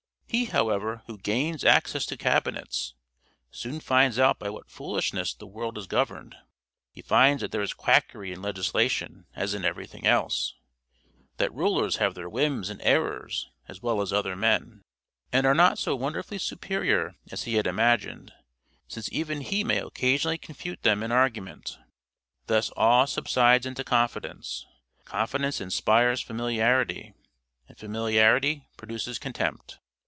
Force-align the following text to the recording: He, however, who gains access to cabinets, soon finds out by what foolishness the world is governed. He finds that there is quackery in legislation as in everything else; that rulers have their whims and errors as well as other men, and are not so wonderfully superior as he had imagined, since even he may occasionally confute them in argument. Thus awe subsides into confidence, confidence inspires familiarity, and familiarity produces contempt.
He, 0.33 0.45
however, 0.45 1.03
who 1.07 1.17
gains 1.17 1.65
access 1.65 2.05
to 2.05 2.15
cabinets, 2.15 2.93
soon 3.51 3.81
finds 3.81 4.17
out 4.17 4.39
by 4.39 4.49
what 4.49 4.69
foolishness 4.71 5.33
the 5.33 5.45
world 5.45 5.77
is 5.77 5.87
governed. 5.87 6.37
He 6.93 7.01
finds 7.01 7.41
that 7.41 7.51
there 7.51 7.61
is 7.61 7.73
quackery 7.73 8.31
in 8.31 8.41
legislation 8.41 9.25
as 9.35 9.53
in 9.53 9.65
everything 9.65 10.07
else; 10.07 10.53
that 11.35 11.53
rulers 11.53 11.97
have 11.97 12.15
their 12.15 12.29
whims 12.29 12.69
and 12.69 12.81
errors 12.81 13.49
as 13.67 13.83
well 13.83 14.01
as 14.01 14.13
other 14.13 14.37
men, 14.37 14.83
and 15.33 15.45
are 15.45 15.53
not 15.53 15.77
so 15.77 15.97
wonderfully 15.97 16.37
superior 16.37 17.17
as 17.29 17.43
he 17.43 17.55
had 17.55 17.67
imagined, 17.67 18.31
since 18.87 19.11
even 19.11 19.41
he 19.41 19.65
may 19.65 19.79
occasionally 19.79 20.37
confute 20.37 20.83
them 20.83 21.03
in 21.03 21.11
argument. 21.11 21.77
Thus 22.47 22.71
awe 22.77 23.03
subsides 23.03 23.65
into 23.65 23.83
confidence, 23.83 24.65
confidence 25.03 25.59
inspires 25.59 26.21
familiarity, 26.21 27.13
and 27.67 27.77
familiarity 27.77 28.69
produces 28.77 29.19
contempt. 29.19 29.77